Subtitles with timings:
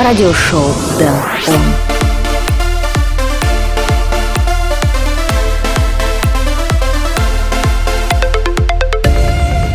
[0.00, 1.14] радиошоу Дэн
[1.48, 1.60] Он.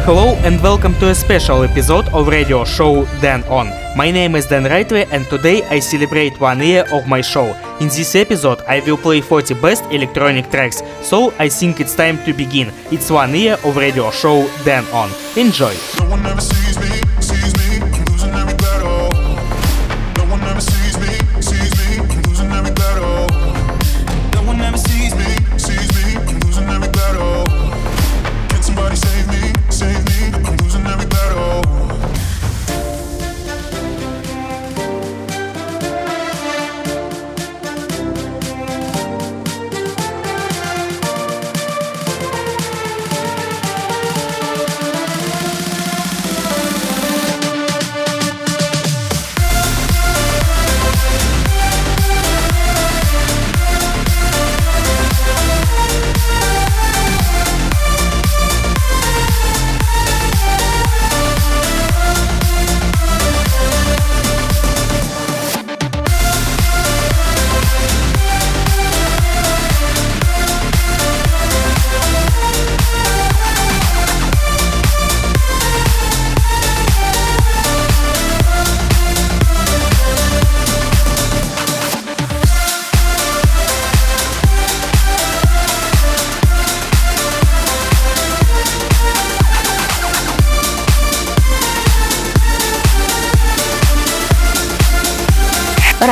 [0.05, 3.69] Hello and welcome to a special episode of radio show Dan On.
[3.95, 7.55] My name is Dan Rightway and today I celebrate one year of my show.
[7.79, 12.17] In this episode I will play 40 best electronic tracks, so I think it's time
[12.25, 12.71] to begin.
[12.91, 15.09] It's one year of radio show Dan On.
[15.37, 15.73] Enjoy!
[15.99, 16.64] No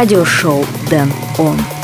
[0.00, 1.79] радиошоу «Дэн Он».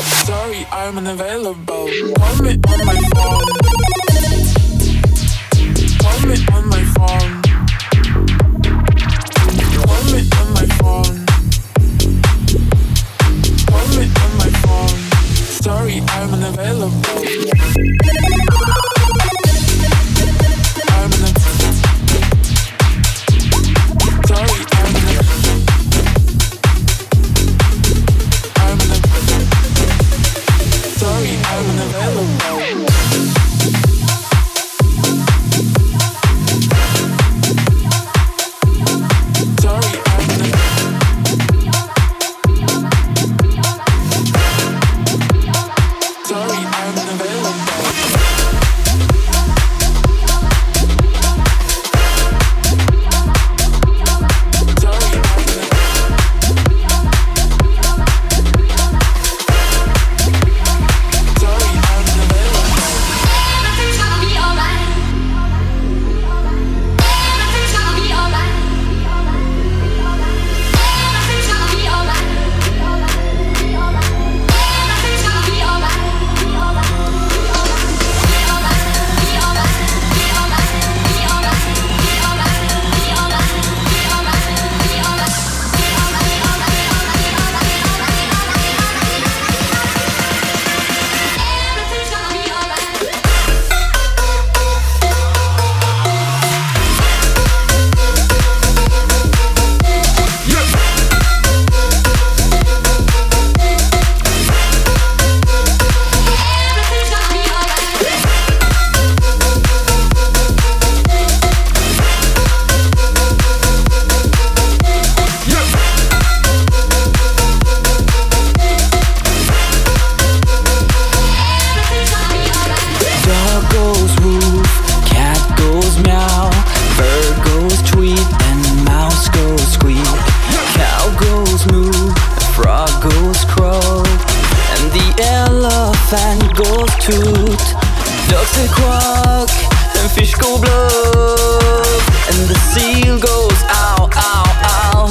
[142.29, 145.05] And the seal goes ow, ow, ow.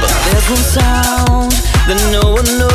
[0.00, 1.52] But there's sound
[1.86, 2.71] that no one knows.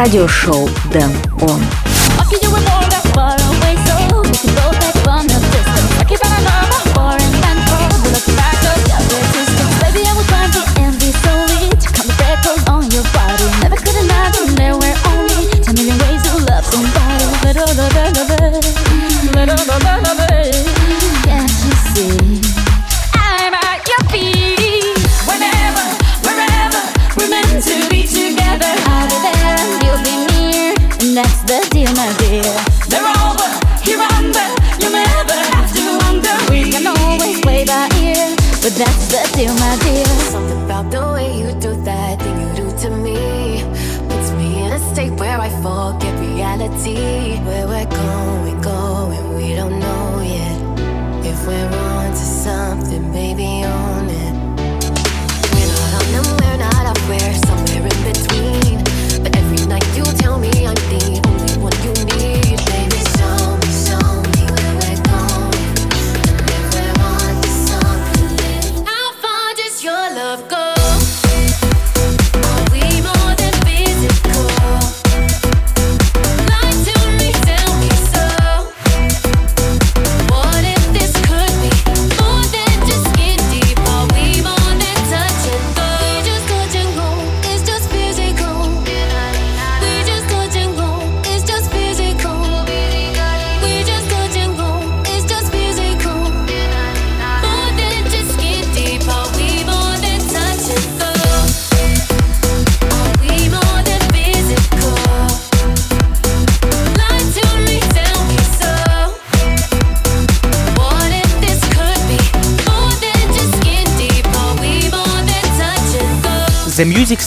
[0.00, 1.12] радиошоу Дэн
[1.42, 1.60] Он.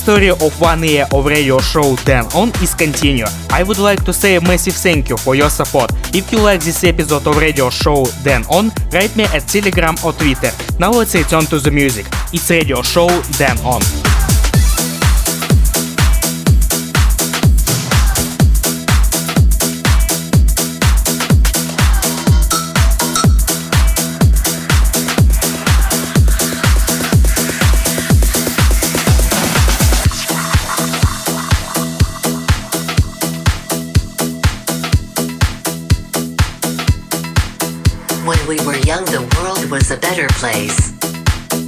[0.04, 3.24] Story of one year of radio show Dan On is continue.
[3.52, 5.92] I would like to say a massive thank you for your support.
[6.14, 10.12] If you like this episode of radio show Dan On, write me at Telegram or
[10.12, 10.52] Twitter.
[10.78, 12.06] Now let's return to the music.
[12.34, 13.08] It's radio show
[13.38, 14.03] Dan On.
[39.84, 40.92] Was a better place.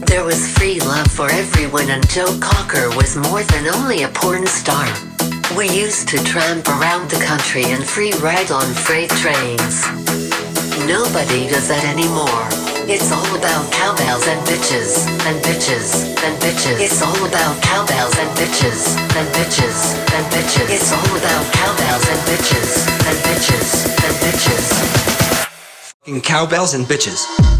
[0.07, 4.47] There was free love for everyone, and Joe Cocker was more than only a porn
[4.47, 4.87] star.
[5.57, 9.83] We used to tramp around the country and free ride on freight trains.
[10.87, 12.47] Nobody does that anymore.
[12.87, 16.79] It's all about cowbells and bitches, and bitches, and bitches.
[16.79, 20.71] It's all about cowbells and bitches, and bitches, and bitches.
[20.71, 23.67] It's all about cowbells and bitches, and bitches,
[24.07, 24.95] and bitches.
[26.05, 27.54] Fucking cowbells and bitches.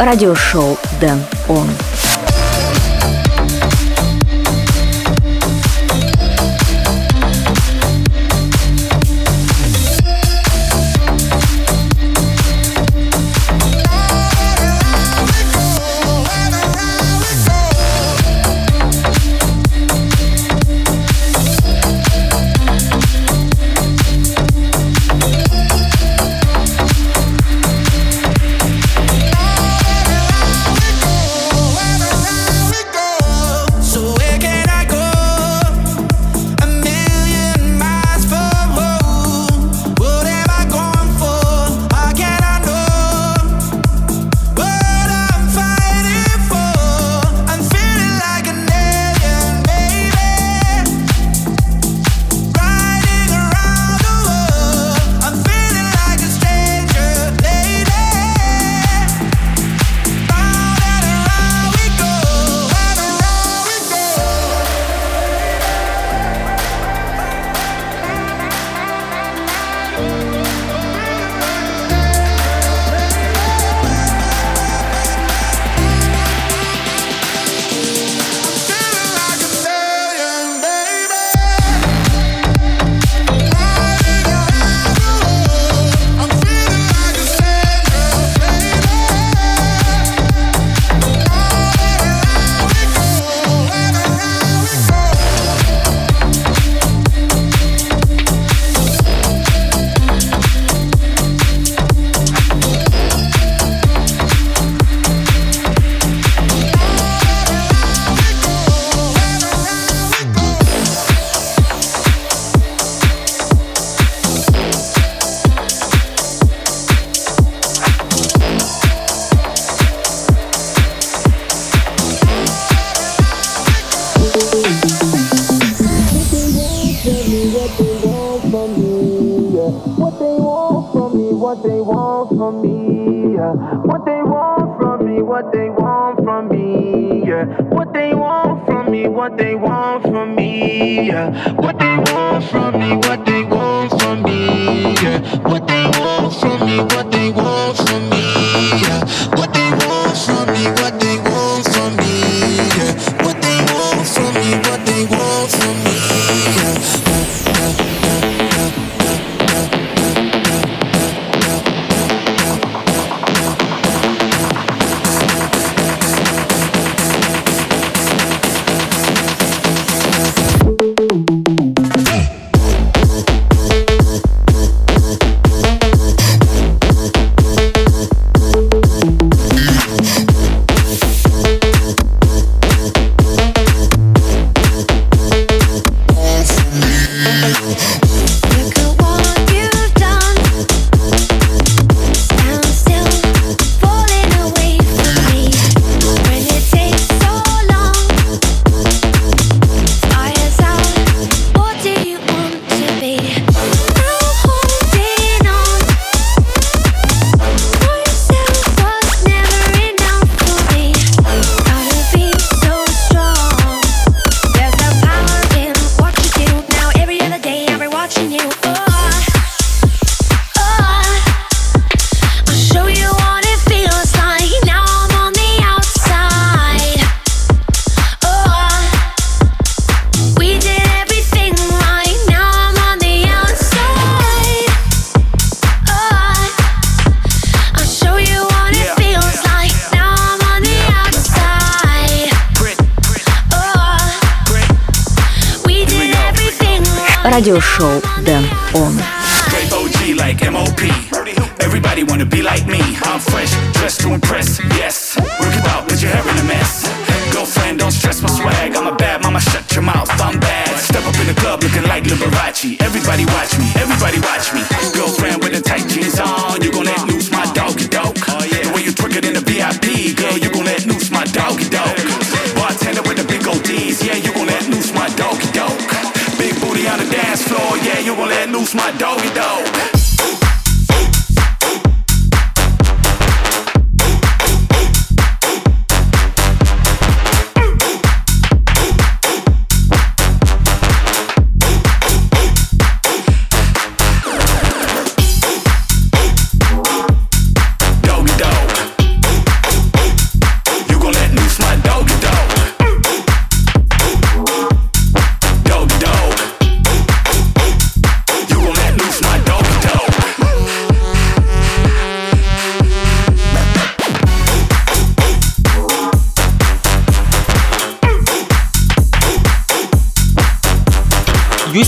[0.00, 1.68] Радиошоу Дэн Он.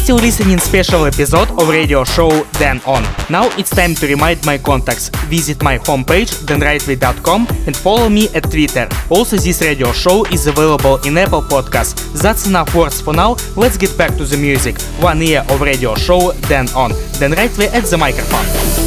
[0.02, 3.04] still listening special episode of radio show Dan On.
[3.30, 5.10] Now it's time to remind my contacts.
[5.30, 8.88] Visit my homepage thenrightway.com and follow me at Twitter.
[9.10, 12.20] Also this radio show is available in Apple Podcasts.
[12.20, 13.36] That's enough words for now.
[13.56, 14.80] Let's get back to the music.
[15.00, 16.90] One year of radio show Dan On.
[17.20, 18.81] Then Rightway at the microphone.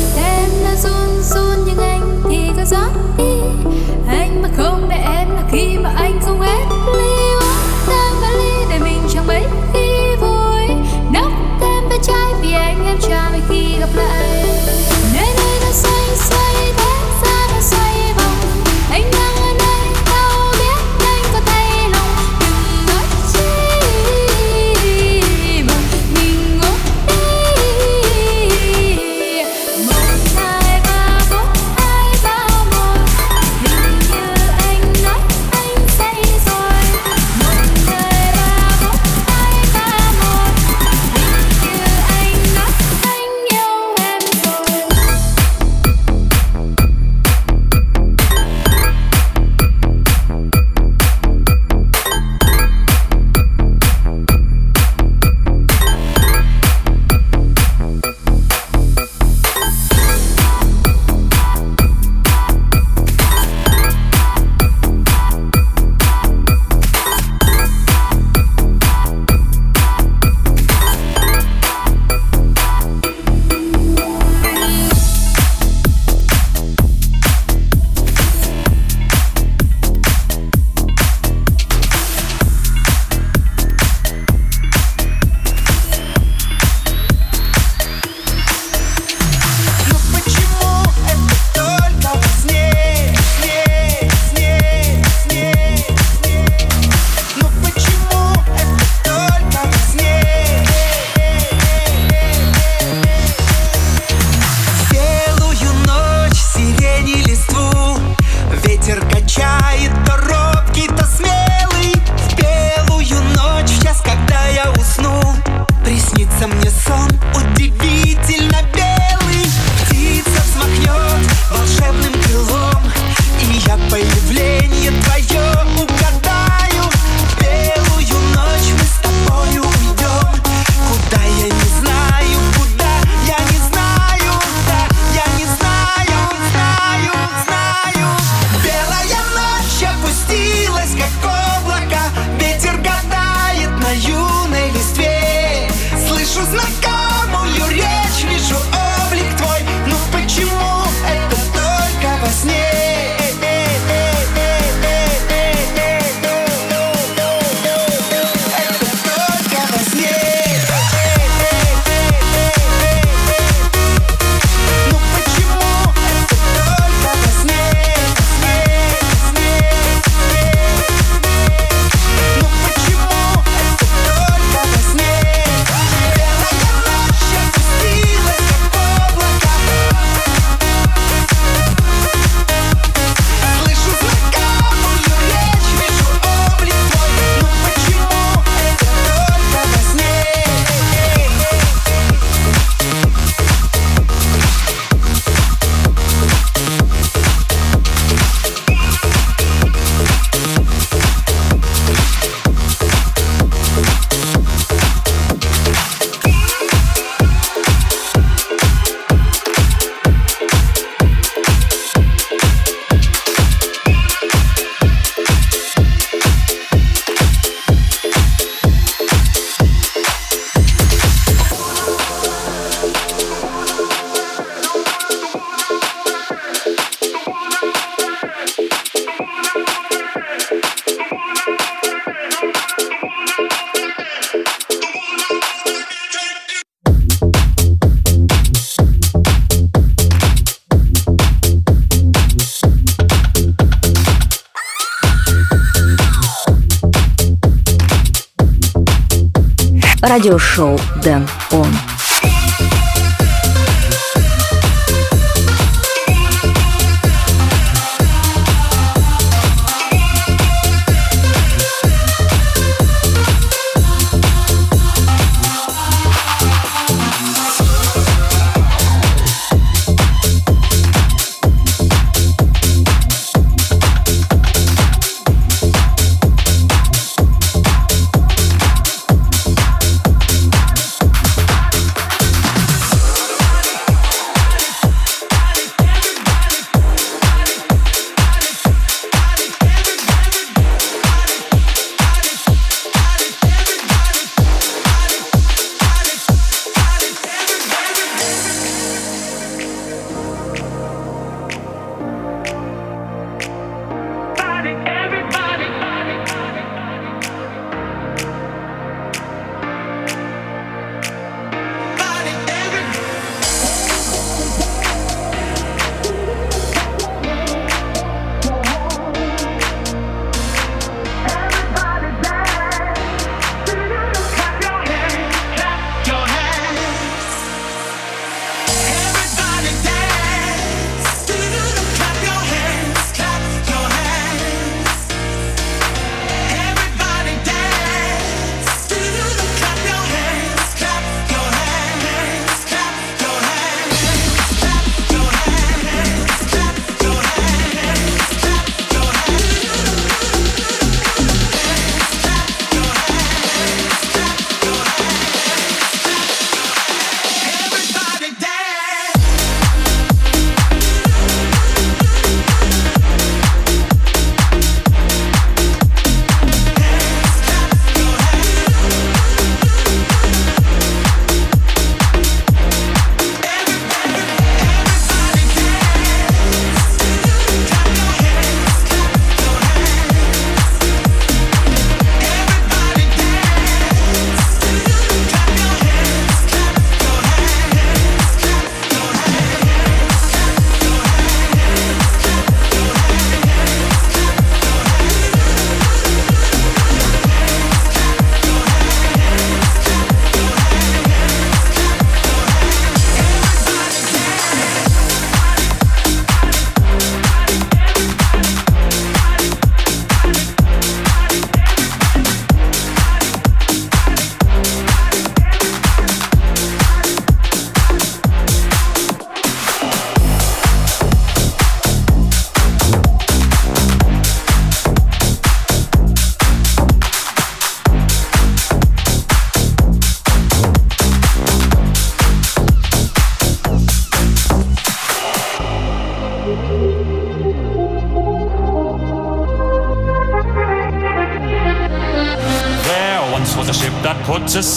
[250.15, 251.27] Радиошоу Дэн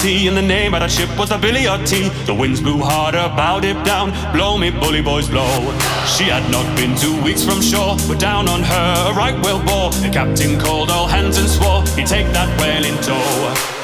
[0.09, 2.09] Sea, and the name of that ship was the Billy O' Tea.
[2.25, 4.09] The winds blew harder, bowed it down.
[4.33, 5.53] Blow me, bully boys, blow.
[6.09, 9.61] She had not been two weeks from shore, but down on her a right whale
[9.69, 9.93] bore.
[10.01, 13.21] The captain called all hands and swore he'd take that whale in tow.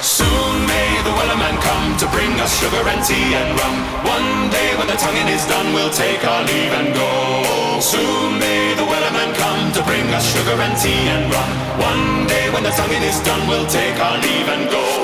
[0.00, 3.76] Soon may the wellerman come to bring us sugar and tea and rum.
[4.08, 7.84] One day when the tonguing is done, we'll take our leave and go.
[7.84, 11.50] Soon may the wellerman come to bring us sugar and tea and rum.
[11.84, 15.03] One day when the tonguing is done, we'll take our leave and go.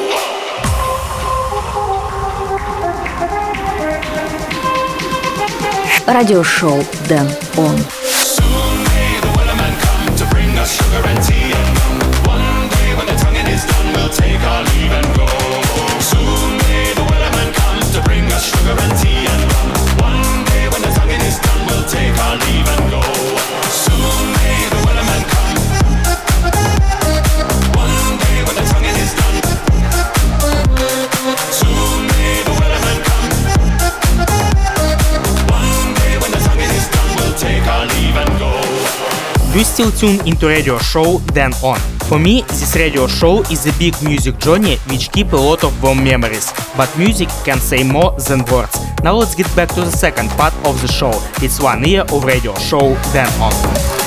[6.12, 7.76] Радиошоу Дэн Он.
[39.70, 41.78] Still tune into radio show Dan On.
[42.08, 45.80] For me, this radio show is a big music journey which keep a lot of
[45.80, 46.52] warm memories.
[46.76, 48.76] But music can say more than words.
[49.04, 51.12] Now let's get back to the second part of the show.
[51.40, 53.99] It's one year of radio show Dan On.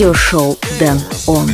[0.00, 1.46] Радиошоу Дэн Он.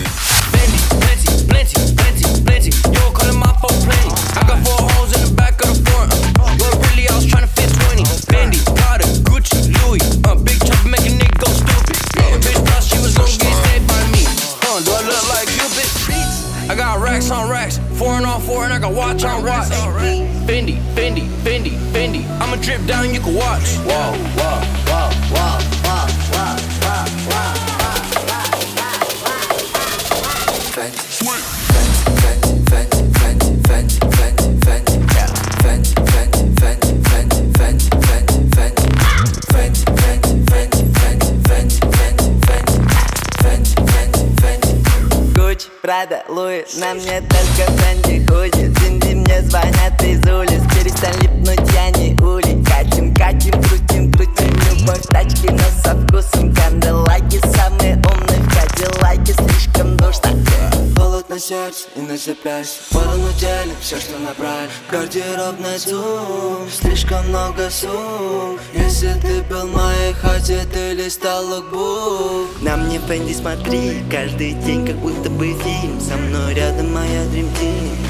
[46.76, 50.62] На мне только Фенди будет Инди мне звонят из улиц.
[50.74, 55.06] Перестань липнуть, я не улей Катим, катим, крутим, крутим Любовь.
[55.08, 59.32] Тачки, но со вкусом Канделаки самые умные в Кадиллаке.
[59.32, 60.32] Слишком душно.
[60.98, 62.82] Холод на сердце и на запястье.
[62.90, 64.68] Полон уделим все, что набрали.
[64.90, 68.58] Гардеробный зум Слишком много сум
[68.98, 74.86] если ты был в моей хате, ты листал лукбук На мне Фэнди смотри, каждый день
[74.86, 78.05] как будто бы фильм Со мной рядом моя дрим -тим.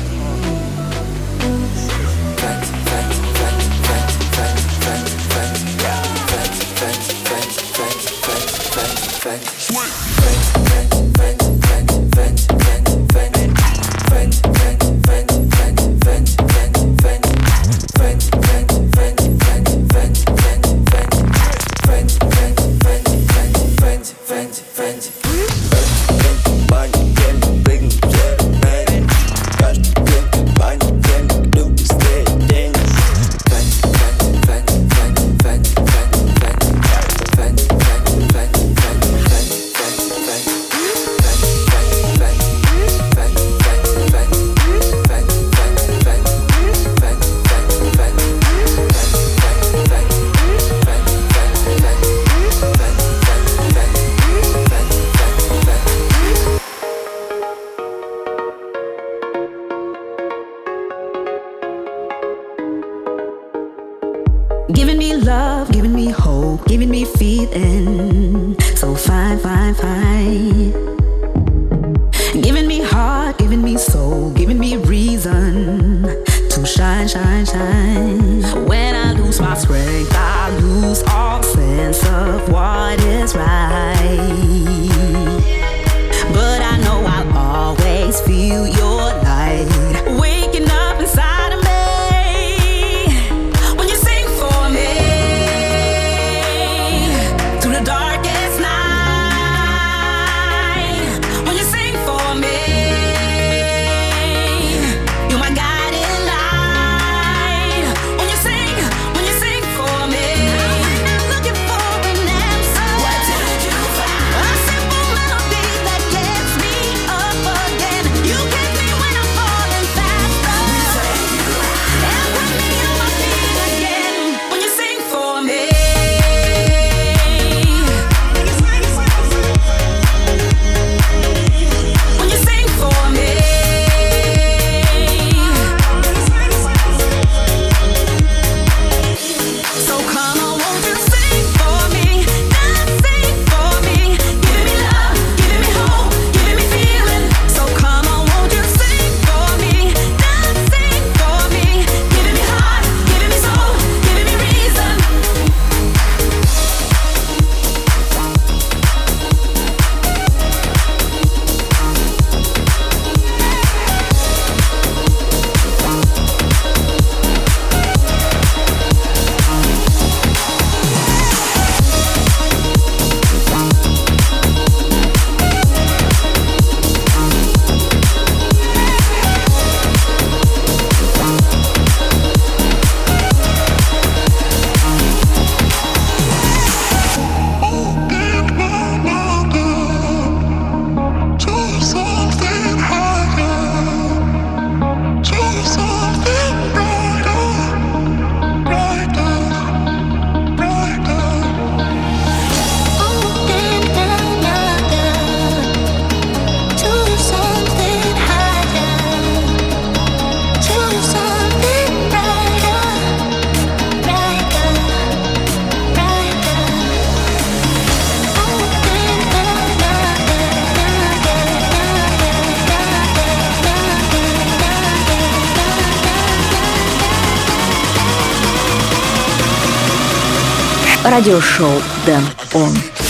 [231.10, 232.22] радиошоу «Дэн
[232.54, 233.05] Он».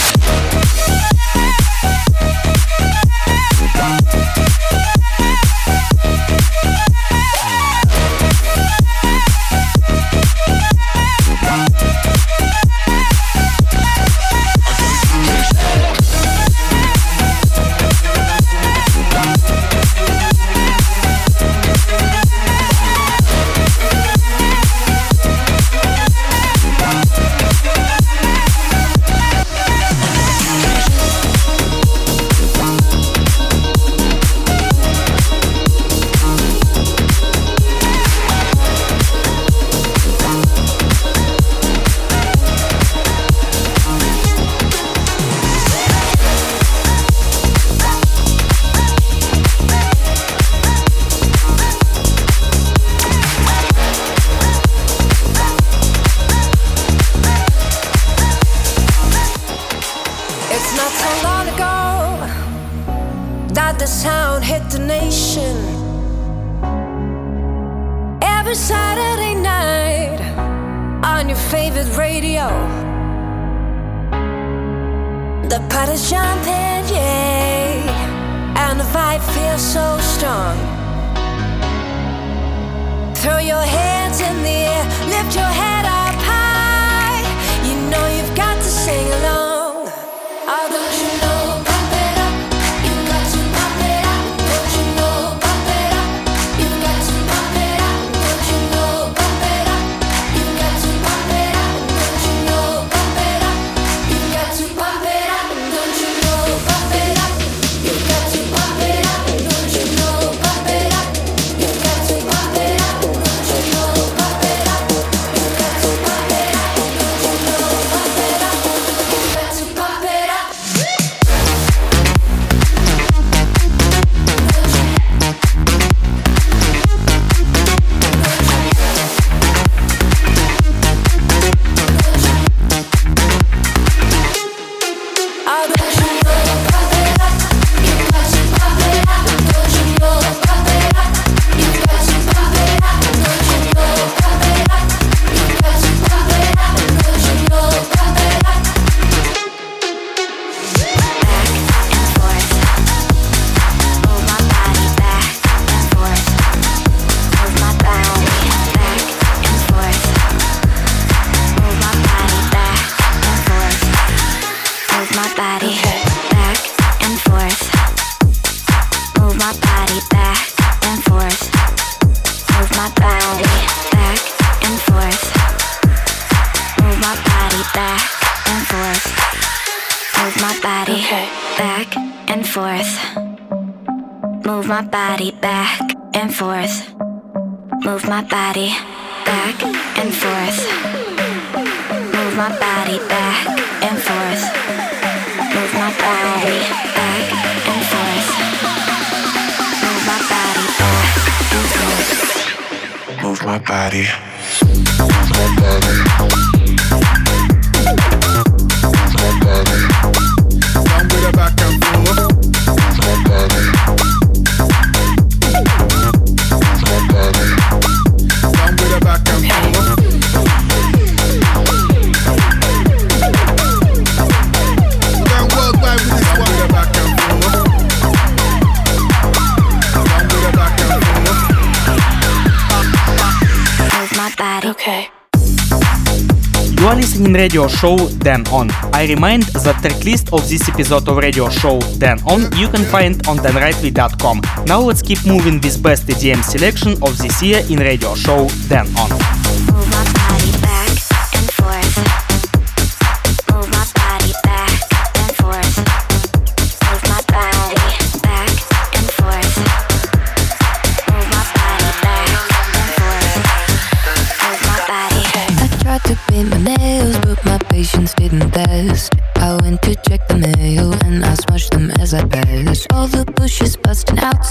[237.26, 238.68] amazing radio show Dan On.
[238.92, 242.84] I remind that track list of this episode of radio show Dan On you can
[242.84, 244.40] find on danrightway.com.
[244.66, 248.86] Now let's keep moving with best EDM selection of this year in radio show Dan
[248.96, 249.25] On.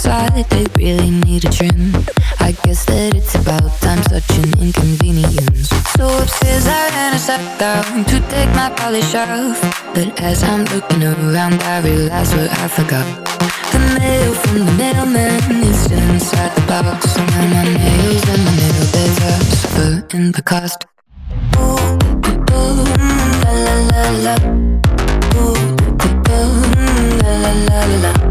[0.06, 1.94] they really need a trim.
[2.40, 5.70] I guess that it's about time, such an inconvenience.
[5.98, 9.60] So upstairs I ran a step down to take my polish off.
[9.94, 13.06] But as I'm looking around, I realize what I forgot.
[13.72, 17.18] The mail from the mailman is still inside the box.
[17.18, 19.20] And when my nails and my nail beds
[19.80, 20.86] are in the cost.
[21.58, 21.98] Ooh,
[22.54, 22.84] ooh,
[23.44, 24.36] la la la la.
[25.36, 26.62] Ooh, ooh, ooh,
[27.22, 28.25] la la la la.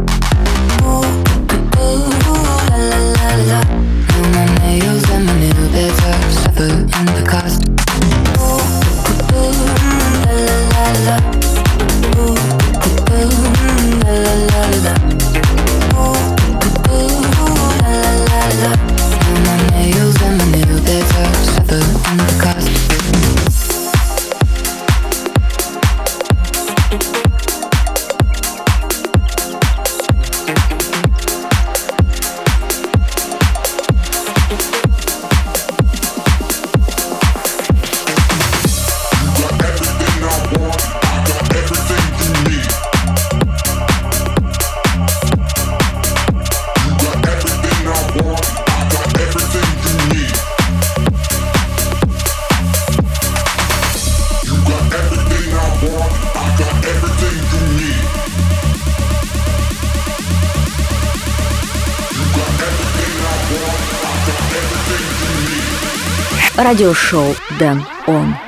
[66.64, 68.43] радиошоу «Дэн Он».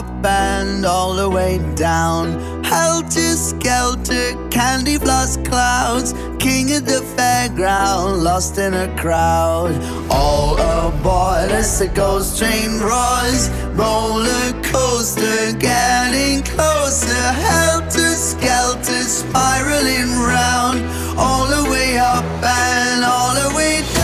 [0.00, 2.24] up and all the way down.
[2.64, 6.14] Helter skelter, candy floss clouds.
[6.38, 9.74] King of the fairground, lost in a crowd.
[10.10, 13.42] All aboard as the ghost train roars.
[13.80, 17.24] Roller coaster, getting closer.
[17.46, 20.78] Helter skelter, spiraling round.
[21.18, 23.99] All the way up and all the way down.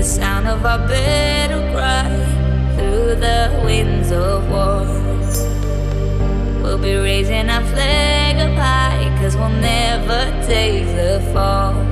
[0.00, 2.08] the sound of our battle cry
[2.74, 4.86] through the winds of war.
[6.62, 11.89] We'll be raising our flag up high, cause we'll never take the fall.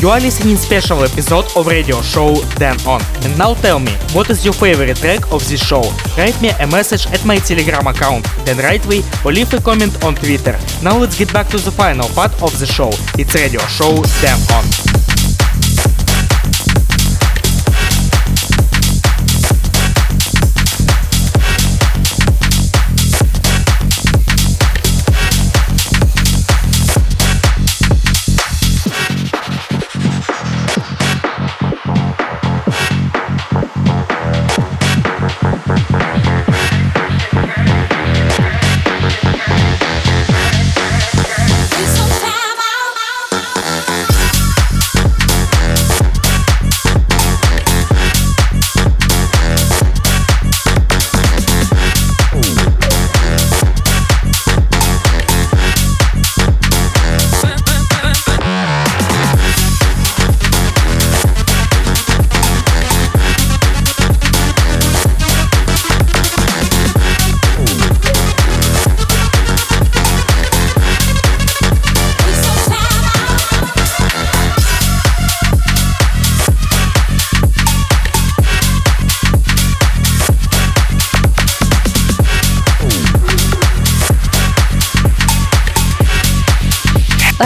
[0.00, 3.02] You are listening special episode of radio show Dan On.
[3.22, 5.82] And now tell me, what is your favorite track of this show?
[6.16, 10.02] Write me a message at my Telegram account, then write me or leave a comment
[10.02, 10.58] on Twitter.
[10.82, 12.88] Now let's get back to the final part of the show.
[13.18, 14.89] It's radio show Dan On.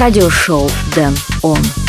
[0.04, 1.83] радиошоу Дэн Он.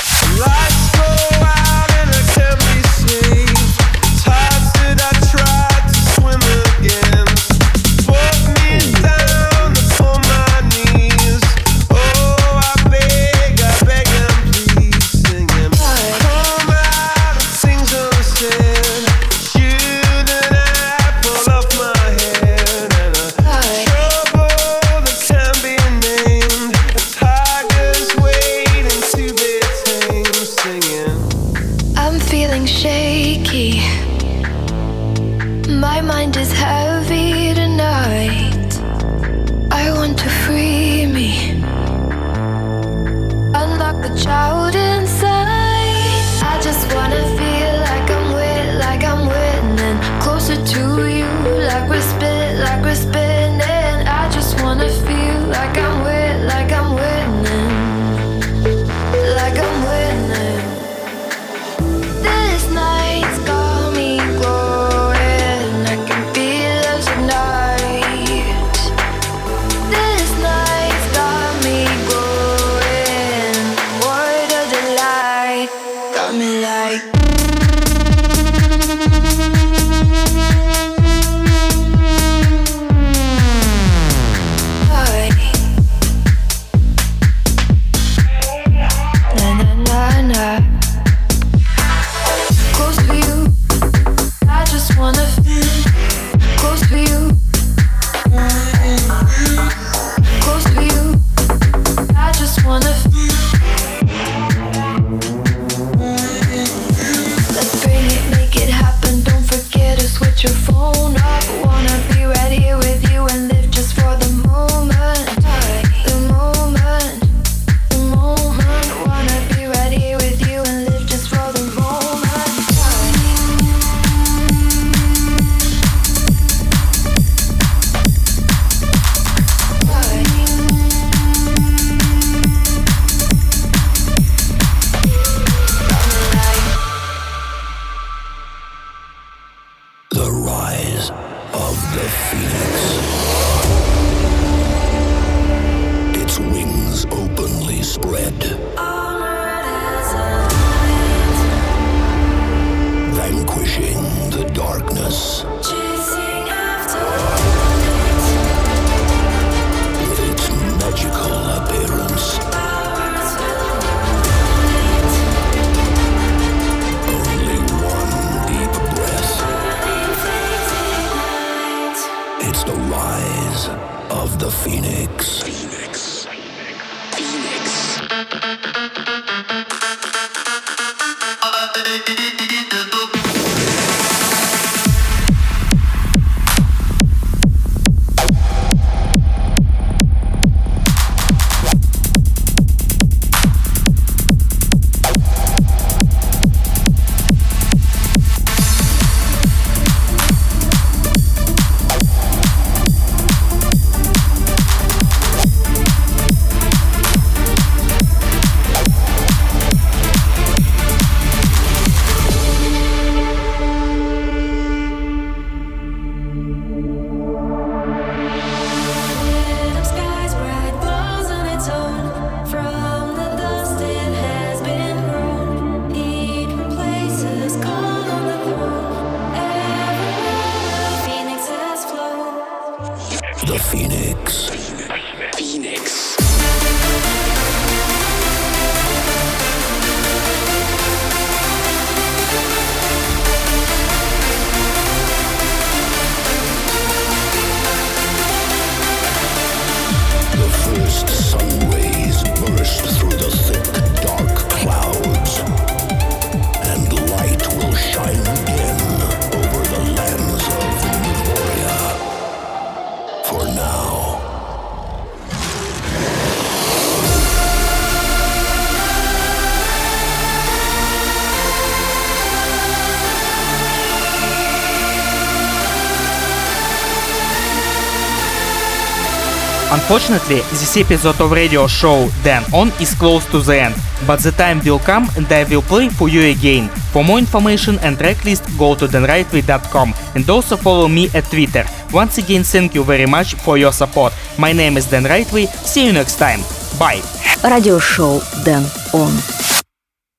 [279.75, 283.75] Unfortunately, this episode of radio show Dan On is close to the end,
[284.07, 286.69] but the time will come and I will play for you again.
[286.93, 291.65] For more information and tracklist, go to danrightway.com and also follow me at Twitter.
[291.91, 294.13] Once again, thank you very much for your support.
[294.39, 295.47] My name is Dan Rightway.
[295.67, 296.39] See you next time.
[296.79, 297.03] Bye.
[297.43, 298.63] Radio show Dan
[298.93, 299.11] On.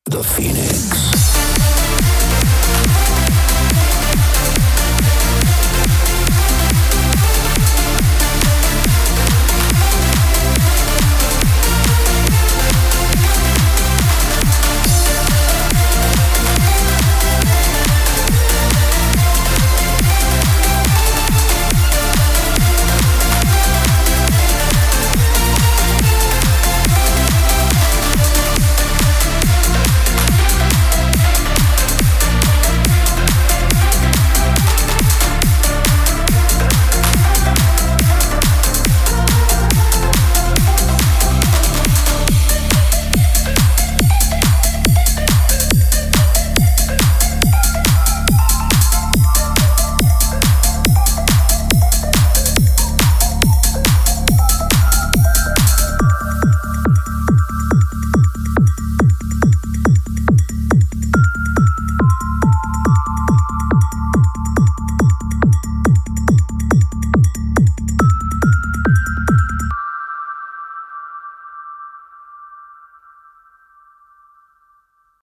[0.04, 1.15] The Phoenix.